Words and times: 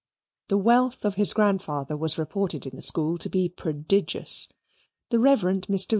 The 0.47 0.57
wealth 0.57 1.05
of 1.05 1.13
his 1.13 1.31
grandfather 1.31 1.95
was 1.95 2.17
reported 2.17 2.65
in 2.65 2.75
the 2.75 2.81
school 2.81 3.19
to 3.19 3.29
be 3.29 3.47
prodigious. 3.49 4.47
The 5.11 5.19
Rev. 5.19 5.41
Mr. 5.67 5.89